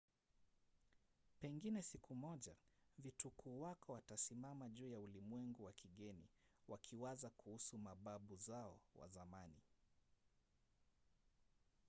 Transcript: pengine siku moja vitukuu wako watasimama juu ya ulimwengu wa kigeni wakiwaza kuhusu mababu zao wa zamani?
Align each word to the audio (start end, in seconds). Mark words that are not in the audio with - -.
pengine 1.39 1.81
siku 1.81 2.15
moja 2.15 2.55
vitukuu 2.97 3.61
wako 3.61 3.93
watasimama 3.93 4.69
juu 4.69 4.89
ya 4.89 4.99
ulimwengu 4.99 5.63
wa 5.63 5.73
kigeni 5.73 6.29
wakiwaza 6.67 7.29
kuhusu 7.29 7.77
mababu 7.77 8.35
zao 8.35 8.79
wa 8.95 9.07
zamani? 9.07 9.59